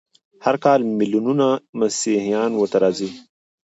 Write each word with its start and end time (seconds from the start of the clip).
هر 0.45 0.55
کال 0.63 0.79
ملیونونه 0.99 1.47
مسیحیان 1.79 2.51
ورته 2.55 2.77
راځي. 2.83 3.09